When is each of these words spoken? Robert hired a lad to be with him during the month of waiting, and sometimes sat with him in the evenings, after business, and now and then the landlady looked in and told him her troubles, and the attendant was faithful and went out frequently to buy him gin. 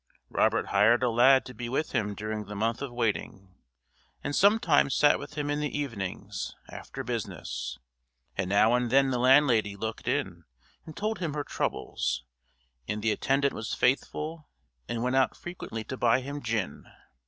Robert 0.31 0.69
hired 0.69 1.03
a 1.03 1.11
lad 1.11 1.45
to 1.45 1.53
be 1.53 1.69
with 1.69 1.91
him 1.91 2.15
during 2.15 2.45
the 2.45 2.55
month 2.55 2.81
of 2.81 2.91
waiting, 2.91 3.53
and 4.23 4.35
sometimes 4.35 4.95
sat 4.95 5.19
with 5.19 5.35
him 5.35 5.51
in 5.51 5.59
the 5.59 5.77
evenings, 5.77 6.55
after 6.71 7.03
business, 7.03 7.77
and 8.35 8.49
now 8.49 8.73
and 8.73 8.89
then 8.89 9.11
the 9.11 9.19
landlady 9.19 9.75
looked 9.75 10.07
in 10.07 10.43
and 10.87 10.97
told 10.97 11.19
him 11.19 11.35
her 11.35 11.43
troubles, 11.43 12.25
and 12.87 13.03
the 13.03 13.11
attendant 13.11 13.53
was 13.53 13.75
faithful 13.75 14.49
and 14.89 15.03
went 15.03 15.15
out 15.15 15.37
frequently 15.37 15.83
to 15.83 15.95
buy 15.97 16.19
him 16.19 16.41
gin. 16.41 16.85